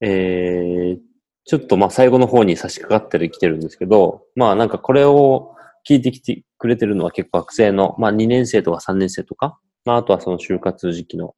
[0.00, 0.98] えー、
[1.44, 5.54] ちょっとまあ最後の方に差し掛かってきてるんですけど、まあなんかこれを
[5.88, 11.34] 聞いてきてくれてるのは結構学生の、まあ2年生とか3年生とか、まああとはその就活時期の、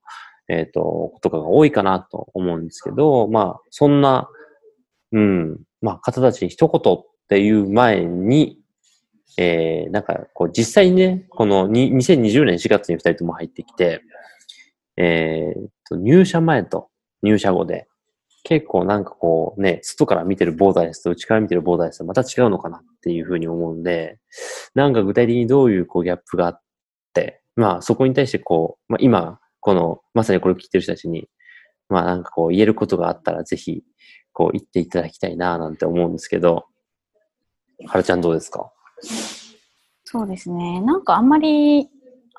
[0.49, 4.27] えっ、ー、と、とかが多いかなと思うんですけど、まあそんな、
[5.13, 8.59] うん、まあ方たちに一言っていう前に、
[9.37, 14.01] えー、なんかこう実際にね、この2020年4月に2人とも入ってきて、
[14.97, 16.89] えー、と入社前と
[17.23, 17.87] 入社後で、
[18.43, 24.19] 結構なんかこうね、外から見てるボーダーレスと内から見てるボーダーレスとまた違うのかなっていうふうに思うんで、
[24.73, 26.61] なんか具体的にどういうこうギャップがあっ
[27.13, 31.27] て、まあそこに対してこう、まあ今、この、まさにこれを聞いてる人たちに、
[31.87, 33.83] まあなんかこう言えることがあったらぜひ、
[34.33, 36.65] こう言っていただきたいななんて思うんですけど、
[37.85, 38.71] はるちゃんどうですか？
[40.03, 40.81] そうですね。
[40.81, 41.89] なんかあんまり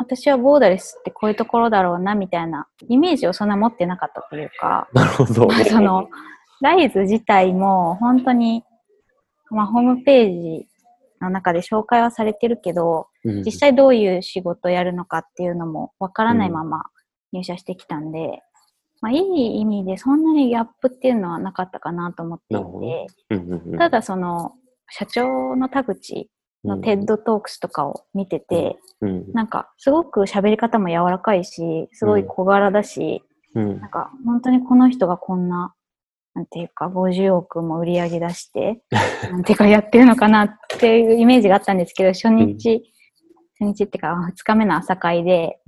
[0.02, 5.50] 私はボーダレスってこういうところだろうなみたいなイメージをそんな持ってなかったというか、 なるほど。
[5.50, 6.08] その、
[6.60, 8.64] ライズ自体も本当に、
[9.50, 10.68] まあ、ホームページ
[11.20, 16.84] の中で紹介はされてるけど、うん、実際どういう仕事をやるのかっていうのもわからないまま
[17.32, 18.38] 入社してきたんで、うん、
[19.02, 24.52] まあ、いい意味でそんなにギャップっていうのはなかったかなと思っていて、ただその、
[24.90, 26.28] 社長の田口
[26.64, 33.22] の TED Talks とかを見てて、うん、なんかすごく喋り方も柔らかいし、すごい小柄だし、
[33.54, 35.74] うん、なんか本当にこの人がこんな、
[36.34, 38.82] なんていうか50億も売り上げ出して、
[39.30, 42.84] なんていうかやってるのかなっていうイメージがあったんですけど、初日、
[43.60, 45.58] うん、初日っていうか2日目の朝会で、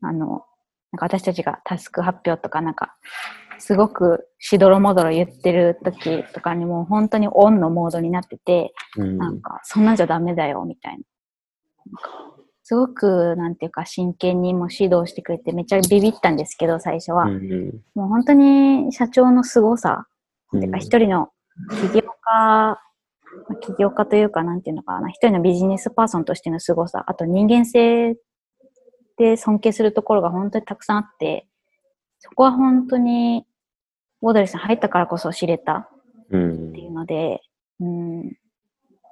[0.00, 0.44] あの、
[0.92, 2.96] なんか私たちがタスク発表とかなんか
[3.62, 11.04] すごくしどろもどろ言ってる時とかにも本当にオンのモードになってて、うん、なんかそんなんじゃダメだよみたいな。
[12.64, 17.24] すごく、なんていうか、真剣にも指導してくれて、めっちゃビビったんですけど、最初は。
[17.24, 20.06] うん、もう本当に社長の凄さ、
[20.52, 21.28] うん、てか一人の
[21.70, 22.80] 起業家、
[23.60, 28.16] 起業家というか、なんていうのかな、一人のビジネスパーソンとしての凄さ、あと人間性
[29.18, 31.46] で尊敬するところが本当にたくさんあって、
[32.24, 33.44] そこは本当に
[34.22, 35.88] オードリーさん入ったからこそ知れたっ
[36.30, 37.42] ていうので、
[37.80, 38.36] うん、うん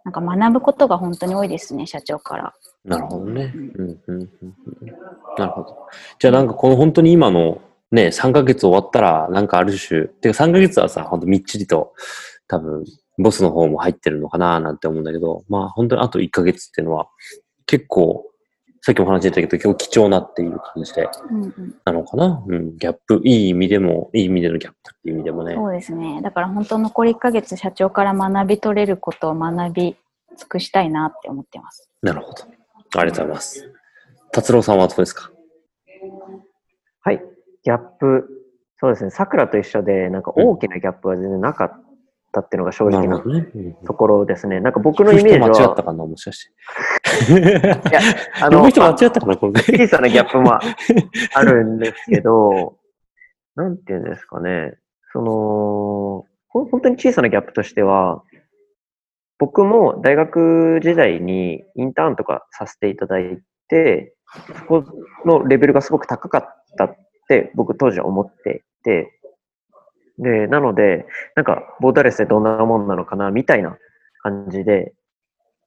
[0.03, 2.55] なんか学ぶことが本当に多いですね、社長から。
[2.85, 3.53] なるほどね。
[3.55, 4.31] うん、うん、
[5.37, 5.77] なるほど。
[6.19, 7.61] じゃあなんかこの本当に今の
[7.91, 11.93] ね、3ヶ月終わったら、なんかある種、てか3ヶ月はさ、本当みっちりと、
[12.49, 12.85] 多分、
[13.19, 17.09] ボスの方も入ってるのかななんて思うんだけど、まあ本当にあと1ヶ月っていうのは、
[17.67, 18.30] 結構
[18.83, 21.07] さっきも話してたけど、結構貴重なっていう感じで、
[21.85, 25.55] なのかな、うん、うん、ギャップ、いい意味でも、いい意味でのギャップっていう意味でもね。
[25.55, 26.21] そうですね。
[26.23, 29.97] だから本当残り1ヶ月、社長から学び取れることを学び
[30.37, 31.91] 尽くしたいなって思ってます。
[32.03, 32.45] なるほど。
[32.97, 33.73] ありがとうございます。
[34.33, 35.31] 達郎さんはどうですか？
[37.03, 37.23] はい。
[37.63, 38.29] ギャップ、
[38.79, 39.11] そうですね。
[39.11, 41.83] 桜と一緒で、なんか大きなギャップは全然なかっ
[42.33, 43.23] たっていうのが正直な
[43.87, 44.61] ところですね。
[44.61, 45.49] なんか僕のイメージは。
[45.49, 46.51] 間違ったかな、もしかし
[47.27, 47.41] て。
[47.41, 48.01] いや、
[48.43, 49.61] あの、人間違ったかな、これ。
[49.61, 50.55] 小さなギャップも
[51.35, 52.77] あるんですけど、
[53.57, 54.75] なんていうんですかね。
[55.13, 58.23] その、本当に小さなギャップとしては、
[59.39, 64.15] 僕も大学時代にインターンとかさせていただいて、
[64.59, 64.85] そこ
[65.25, 66.97] のレベルがすごく高かったっ
[67.29, 69.20] て僕当時は思っていて、
[70.21, 73.79] で、なので、なんか、ボーダレスでどんなもんなのかな、みたいな
[74.23, 74.93] 感じで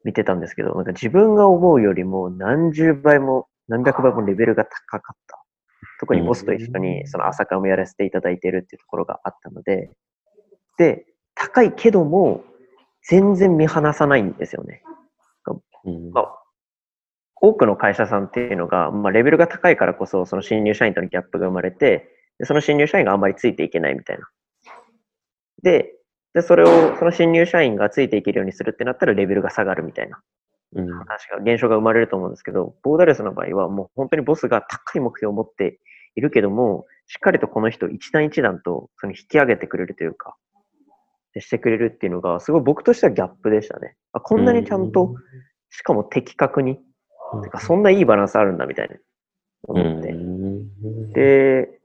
[0.04, 5.44] 見てたんですけど、なんか自分が思うよりも何十倍も、何百倍もレベルが高かった。
[6.00, 9.90] 特にボスと一緒にその朝会もやらせていただいているっていうところがあったので、
[10.78, 12.44] で、高いけども、
[13.08, 14.84] 全然見放さないんですよね。
[16.12, 16.44] まあ、
[17.36, 22.10] 多くの会社さんっていうのが、まあ、レベルが高いからこそ、その新入社員とのギャップが生まれて、
[22.40, 24.28] でその新入社員があんまりついていけないみたいな。
[25.64, 25.96] で、
[26.34, 30.22] で、それを、その新入社員がついていけるようにするってなったらレベルが下がるみたいな、
[30.76, 35.80] うん、話が、現象が生まれると思うんですけど、ボーダレスの場合はもう本当にボスが高い目標を持って
[36.16, 40.36] いるけども、しっかりとこの人一段一段とその引き上げてくれるというか、
[41.40, 43.96] してくれるっていうのが、すごい僕としてはギャップでしたね。
[44.12, 45.16] あこんなにちゃんと、
[45.70, 46.80] しかも的確に、
[47.34, 48.96] うん、てかそんないいバランスあるんだみたいな
[49.64, 50.14] 思って。
[51.14, 51.80] で、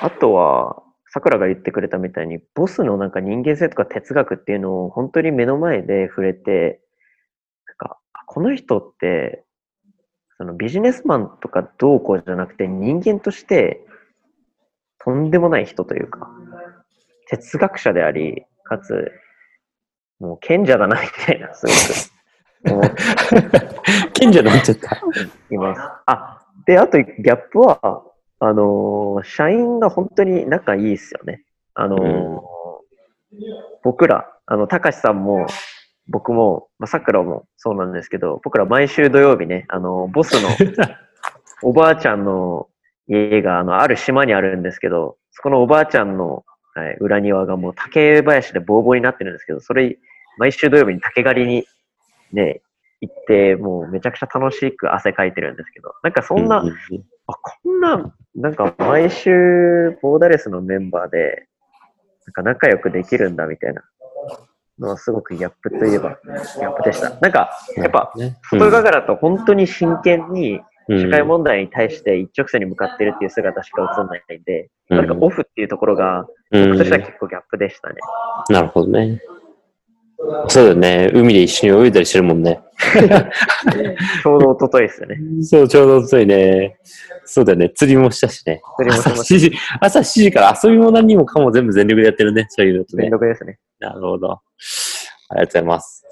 [0.00, 0.83] あとは、
[1.14, 6.80] 桜が言ってくれたみたいに、ボスのなんか人間性とか哲学っていうのを本当に目の前で触れて、
[7.68, 9.44] なんか、この人って、
[10.36, 13.86] そのビジネスマンとかどうこうじゃなくて人間として
[14.98, 16.28] とんでもない人というか、
[17.28, 19.12] 哲学者であり、かつ、
[20.18, 21.66] もう賢者だなみたいな、す
[22.66, 22.90] ごく。
[24.14, 25.00] 賢者になっちゃった。
[25.50, 25.80] います。
[26.06, 28.02] あ、で、あとギャップは、
[28.46, 31.44] あのー、社員が本当に仲いいですよね。
[31.74, 32.54] あのー
[33.82, 35.46] 僕ら、あの、たかしさんも、
[36.08, 40.48] 僕も、まあ、さくらもそうなんですけど、僕ら毎週土曜日ね、あの、ボスの
[41.62, 42.68] おばあちゃんの
[43.08, 46.44] 家が、あの、ある島にあるんですけど、そこのおばあちゃんの、
[46.74, 49.98] はい、裏庭がもう竹林でボーボーになってるんですけど、それ、
[50.38, 51.64] 毎週土曜日に竹狩りに
[52.32, 52.60] ね、
[53.00, 56.64] 行って、もうめちゃくちゃ楽しく汗かいてるんですけど、なんかそんな、
[57.26, 61.46] あ、こんな、なんか毎週ボーダレスのメンバーで、
[62.26, 63.82] なんか仲良くできるんだみたいな
[64.78, 67.10] のはすごくギャップといえばギャップでした。
[67.20, 68.12] なんか、やっぱ、
[68.50, 77.96] 外側からと本当に真剣に社会問題に対して一直線に向かってるっていう姿しか映んないんで、なんかオフっていうところが、僕としては結構ギャップでしたね。
[78.50, 79.20] なるほどね。
[80.48, 81.10] そうだよね。
[81.14, 82.60] 海で一緒に泳いだりしてるもんね。
[84.22, 85.18] ちょうど一昨日ですよね。
[85.42, 86.78] そう、ちょうど一昨日ね。
[87.24, 87.70] そうだよね。
[87.70, 88.60] 釣りもしたしね。
[88.78, 89.58] 釣りもしました。
[89.80, 92.46] 朝7時から遊びも何もかも全部全力でやってるね。
[92.50, 93.04] そういうのとね。
[93.04, 93.58] 全力ですね。
[93.80, 94.30] なるほど。
[94.32, 96.04] ありがとうございます。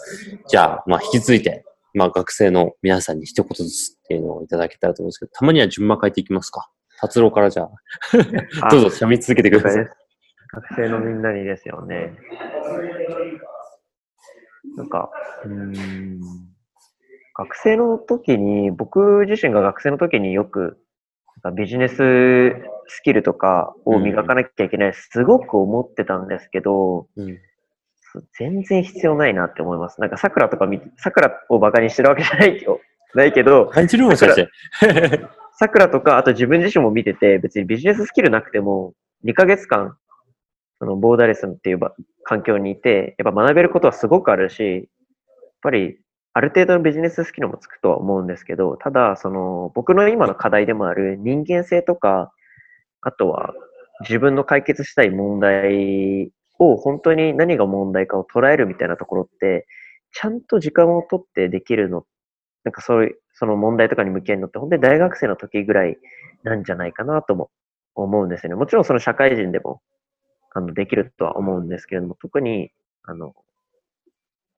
[0.49, 6.71] じゃあ、まあ、引き続いて、まあ、学生の皆さんに一言ずつっていうのをいただけたらと思うんですけど、たまには順番変えていきますか。
[7.01, 7.71] 達郎からじゃあ、
[8.71, 9.87] どうぞ、しゃみ続けてください。
[10.55, 12.13] 学生のみんなにですよね。
[14.77, 15.11] なんか、
[15.45, 16.21] うん、
[17.37, 20.79] 学生の時に、僕自身が学生の時によく、
[21.55, 21.97] ビジネス
[22.87, 27.39] スキルとかを磨かなきゃいけない、すごく思ってたんですけど、うん、
[28.39, 30.01] 全然必要ないなって思います。
[30.01, 32.81] なんか桜とか見て、桜をバカにしてるわけじゃないよ。
[33.15, 34.49] ないけど、感じるもん、先生。
[35.59, 38.95] 桜とか、あと自分自身も見てて、別にビジネススキルなくても、
[39.25, 39.97] 2ヶ月間、
[40.83, 41.81] そのボーダレスンっていう
[42.25, 44.85] 環境にいて、やっぱ学べることはすごくあるし、やっ
[45.63, 45.97] ぱり
[46.33, 52.33] ある程度のビジネススキルもつくとは思うんですけど、ただ、その、僕の今の課題でもある人間性とか、
[53.01, 53.55] あとは
[54.01, 59.69] 自分の解決したい問題を本当に何が問題かを捉えるみたいなところって、
[60.11, 62.07] ちゃんと時間をとってできるの、
[62.65, 65.97] なんかそういう、その問題とかに向き合うのって、本当に大学生の時ぐらい
[66.43, 67.51] なんじゃないかなとも
[67.95, 68.57] 思うんですよね。
[68.57, 69.81] もちろんその社会人でも、
[70.55, 72.71] あの、できるとは思うんですけれども、特に、
[73.05, 73.35] あの、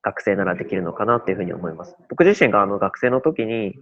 [0.02, 1.96] 学生ならできるのかなっていうふうに思います。
[2.10, 3.74] 僕自身があの学生の時に、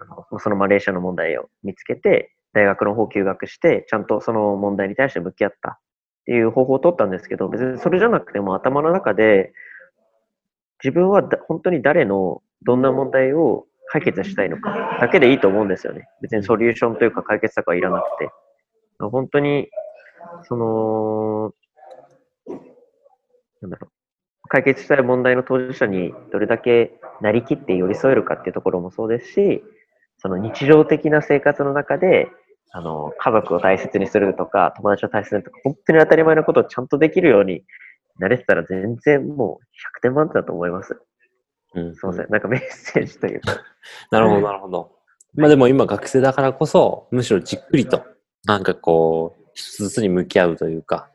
[0.00, 5.78] あのそのマレーシアの問題を見つけて、大学の方休学して、ちゃんとその問題に対して向き合ったっ
[6.26, 9.54] ていう方法を取ったんですけど、別にそれじゃなくても頭の中で、
[10.84, 16.08] 自分は本当に誰のどんな問題を解決したいのかだけでいいと思うんですよね。
[16.20, 18.30] 別にソリューションというか解決策はいらなくて。
[18.98, 19.68] 本当に、
[20.44, 21.54] その、
[23.60, 24.48] なんだろう。
[24.48, 29.62] 解決したい問題の当事者にどれだけなりきって寄り添えるかっていうところもそうですし、
[30.18, 32.28] その日常的な生活の中で、
[32.70, 37.64] あの、家族を大切にするとか、友達を大切にするとか、本当に当たり前のことをちゃんとできるように
[38.18, 39.64] なれてたら全然もう
[39.98, 41.00] 100点満点だと思います。
[41.74, 41.94] うん。
[41.94, 42.26] すいません。
[42.30, 43.62] なんかメッセージというか。
[44.10, 44.92] なるほど、なるほど。
[45.34, 48.04] まあでも今学生だからこそ、むしろじっくりと、
[48.44, 51.08] なんかこう、一つずつに向き合うというか、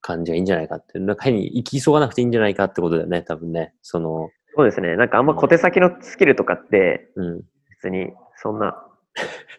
[0.00, 1.04] 感じがいいんじゃないかっていう。
[1.04, 3.74] なんか変に行き急がなくていいんじゃないかってことだよね、多分ね。
[3.82, 4.30] その。
[4.54, 4.96] そうですね。
[4.96, 8.82] なんかあんま小手先のスキルとかって、うん、別にそんな。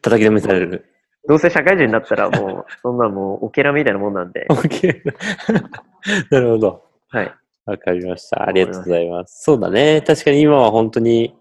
[0.01, 0.85] 叩き止めされる。
[1.27, 4.47] どうせ社会人になったらもう、そんなもう、オケラみたいなもんなんで。
[4.50, 5.03] オケ
[6.31, 6.83] なるほど。
[7.09, 7.35] はい。
[7.65, 8.48] わかりました。
[8.48, 9.43] ありがとうございます。
[9.43, 10.01] そうだね。
[10.01, 11.36] 確かに今は本当に、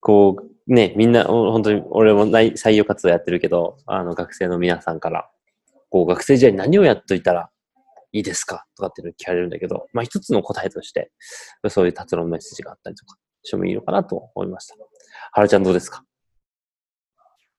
[0.00, 5.28] こう、ね、みんな、本当に、俺も採用活動やってるけど、あの、学生の皆さんから、
[5.90, 7.50] こう、学生時代に何をやっといたら
[8.12, 8.64] いいですか？
[8.76, 11.10] とかっていうのを聞かれるんだけど、まあ一つの答えとして、
[11.68, 14.76] そういう達郎のメッセージがあったりとかしてもいいのかなと思いました。
[15.32, 16.04] はるちゃんどうですか？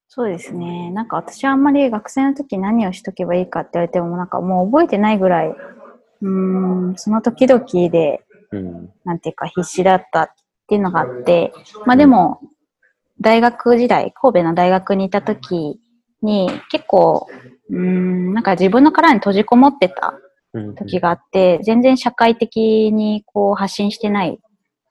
[0.08, 0.92] そうですね。
[0.92, 5.56] なんか私はあんまり学生の時何をしとけばいいかって言われても、なんかもう覚えてないぐらい、
[6.22, 10.30] うん、その時々で、うん、なんていうか必死だったっ
[10.68, 11.54] ていうのがあって、
[11.86, 12.42] まあでも、
[13.22, 15.80] 大学時代、神戸の大学にいた時
[16.22, 17.28] に結構、
[17.70, 20.14] うん、なんか自分の殻に閉じこもってた
[20.78, 24.40] 時があって、全然社会的にこう発信してない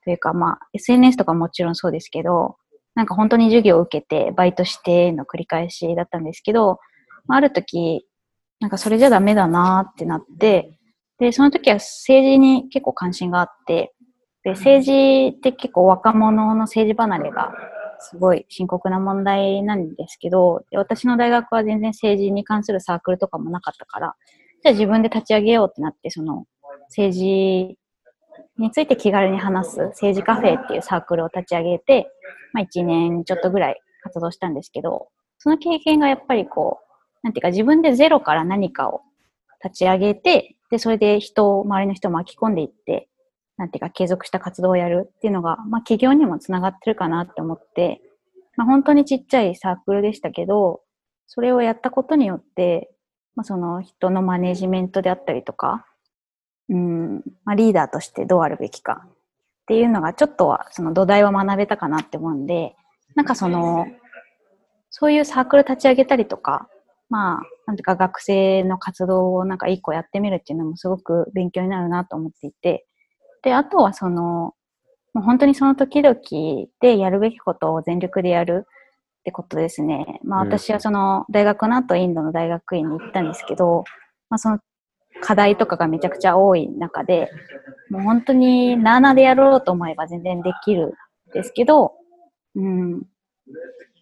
[0.03, 2.57] というか、まあ、SNS とかもちろんそうですけど、
[2.95, 6.79] なんか本当に授業を受けて、バイトしての繰り返しだったんですけど、
[7.27, 8.05] ある時、
[8.59, 10.77] なんかそれじゃダメだなってなって、
[11.19, 13.93] で、その時は政治に結構関心があって、
[14.43, 17.53] で、政治って結構若者の政治離れが
[18.01, 24.15] すごい深刻な問題なんですけど、私の大学は全然政治に関するサークルとかもなかったから、
[24.63, 26.45] じゃあ自分で立ち上げようってなって、その
[26.89, 27.77] 政治
[28.57, 32.11] について気軽に話す政治カフェっていうサークルを立ち上げて、
[32.53, 39.01] まあ1年ちょっとぐらい活動したんですけど、その経験がやっぱりこう、なんていうか自分でゼロから何かを
[39.63, 43.09] 立ち上げて、で、それで人を、周りの人を巻き込んでいって、
[43.61, 48.01] なんていうか継続した活動をやるっていうのが、まあ企業にもつながってるかなって思って、
[48.57, 50.81] まあ本当にちっちゃいサークルでしたけど、
[51.27, 52.91] それをやったことによって、
[53.35, 55.85] まあその人のマネジメントであったりとか、
[56.69, 59.11] うん、まあリーダーとしてどうあるべきかっ
[59.67, 62.75] ていうのがちょっとはその土台を学べたかなって思うんで、
[63.13, 63.85] なんかその、
[64.89, 66.67] そういうサークル立ち上げたりとか、
[67.11, 72.87] まあ、なんていうか学生の活動をなんか一個やってみるっていうのもすごく勉強になるなと思っていて、
[73.43, 74.53] で、あとはその、
[75.13, 76.19] もう本当にその時々
[76.79, 80.19] でやるべきことを全力でやるってことですね。
[80.23, 83.83] まあ私はその大学の後インドの大学院に行ったんですけど、
[84.29, 84.59] まあその
[85.21, 87.29] 課題とかがめちゃくちゃ多い中で、
[87.89, 90.91] もう本当になーなーでやろうと思えば全然できるん
[91.33, 91.93] ですけど、
[92.55, 93.03] うん。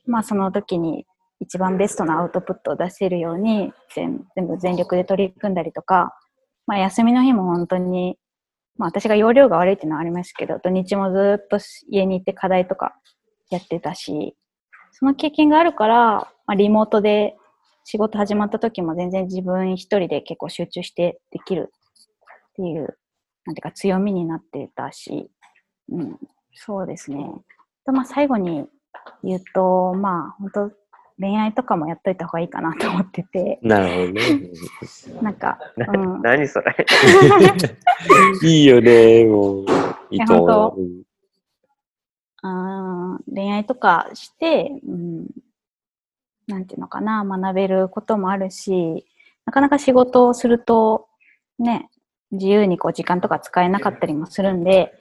[0.05, 1.05] まあその時に
[1.39, 6.13] 一番ベストなアウトプットを出せるように全部全力で取り組んだりとか、
[6.67, 8.17] まあ休みの日も本当に、
[8.79, 11.59] まあ私が容量が悪いっていうのはありますけど、土日もずっと
[11.89, 12.95] 家に行って課題とか
[13.51, 14.35] やってたし、
[14.91, 15.95] その経験があるから、
[16.47, 17.35] まあ、リモートで
[17.83, 22.97] 仕事始まった時も全然自分一人で結構集中してできるっていう、
[23.45, 25.29] なんていうか強みになってたし、
[25.91, 26.17] うん、
[26.53, 27.29] そうですね。
[27.85, 28.65] とまあ最後に
[29.23, 30.71] 言うと、まあ本当
[31.19, 33.59] 恋愛とかもやっといた方がいいかなと思ってて。
[33.61, 34.21] なるほどね。
[35.21, 36.73] なんか、うん、何それ？
[38.43, 39.65] いいよね、もう。
[40.09, 41.03] いいと思う。
[42.41, 45.27] あ恋愛とかして、うん、
[46.47, 49.05] なんていうのかな、学べることもあるし、
[49.45, 51.07] なかなか仕事をすると、
[51.57, 51.89] ね、
[52.31, 54.93] 自由にこう時間とか使えなかったりもするんで、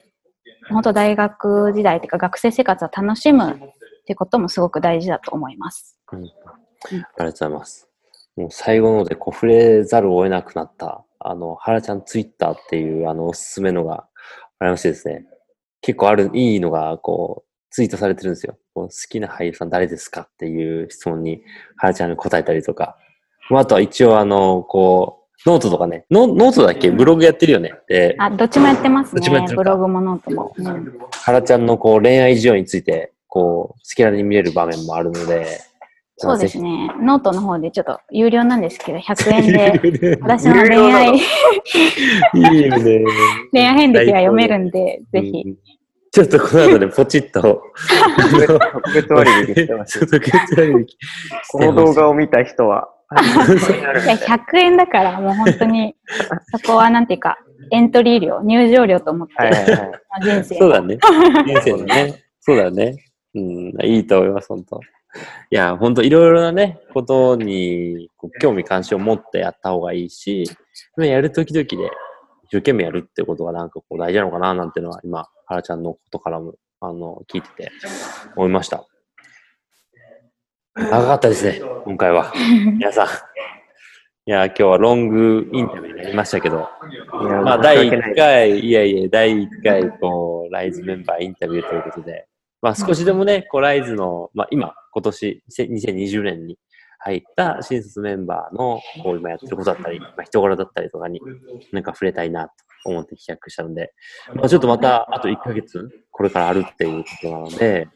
[0.69, 3.57] 本当大学時代っていうか学生生活を楽しむっ
[4.05, 5.98] てこともすごく大事だと思います。
[6.11, 6.27] うん、あ
[6.91, 7.87] りがとうございます。
[8.35, 14.05] もう最後のでこう触れざるを得なくなった、あの、原ちゃんツイッターっていうあのおすすめのが
[14.59, 15.25] ありましてですね、
[15.81, 18.57] 結構ある、いいのがこう、ツイートされてるんですよ。
[18.73, 21.43] 好きな俳優さん誰ですかっていう質問に、
[21.75, 22.97] 原ちゃんが答えたりとか。
[23.51, 26.91] あとは一応あの、こう、ノートとかね、ノノートだっけ？
[26.91, 27.73] ブログやってるよね。
[27.87, 29.21] で、あ、どっちもやってますね。
[29.55, 30.53] ブログもノートも。
[30.57, 35.61] うん、原ちゃんのこう恋愛事情について、こう、好きなに見れる場面もあるので、
[36.21, 36.91] そうですね。
[37.01, 41.19] ノートの方でちょっと有料なんですけど、100円 で、私の恋愛い
[42.33, 43.05] いね。
[43.53, 45.45] 恋愛遍歴が読めるんで、ぜひ。
[46.11, 47.61] ちょっとこの後でポチッと。
[48.73, 49.99] 特別割引してます。
[49.99, 50.87] 特別割引。
[51.51, 52.89] この動画を見た人は。
[53.11, 55.95] いや、100円だからもう本当に、
[56.61, 57.37] そこはなんていうか、
[57.71, 60.55] エントリー料、入場料と思って、はいはいはい、人生。
[60.57, 60.97] そうだね。
[61.45, 62.23] 人生のね。
[62.41, 62.97] そうだね。
[63.35, 64.81] うん、いいと思います、本当。
[65.51, 70.45] いや、本当いろいろなね、ことに興味関心を持ってやった方がいいし、
[70.97, 71.85] やるときどきで
[72.43, 77.71] 一生懸命やるってことがなんかこう大事なのかななんていうのは今、原ちゃんのことからも、あの、聞いてて
[78.35, 78.85] 思いました。
[80.75, 82.31] 長かったですね、今回は。
[82.77, 83.07] 皆さん。
[83.07, 86.69] いや、今日はロングインタビューになりましたけど、
[87.43, 92.27] まあ、第1回、いやいや、第1回、こう、ライズメンバーインタビューということで、
[92.61, 96.57] まあ少しでもね、こうライズの、まあ今、今年、2020年に
[96.99, 101.21] 入った新卒メンバーの、こう今やってることだったり、まあ人柄だったりとかに、
[101.71, 102.53] なんか触れたいなと
[102.83, 103.93] 思って企画したので、
[104.35, 107.87] まあちょっとまたあと1ヶ月、これからあるっていうことなので、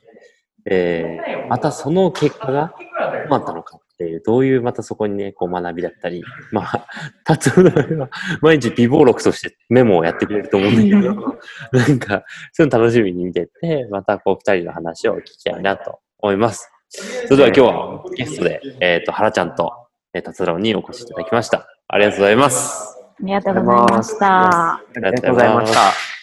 [0.65, 6.88] えー、またその結果がどうなったのかっていう、どういうまたそこにね、こう学びだったり、まあ、
[7.25, 8.10] 達夫の場合は
[8.41, 11.39] 毎日微暴録としてメモをやってくれると思うんだけど、
[11.74, 16.73] なんか、そういうの楽しみに見てて、またこう二人の話を聞きたいなと思います。
[16.94, 19.74] それでは今日はゲストで、えっ、ー、と、原ちゃんと、
[20.14, 21.68] えー、達郎にお越しいただきました。
[21.88, 23.00] ありがとうございます。
[23.00, 24.74] ありがとうございました。
[24.76, 26.23] ありがとうございました。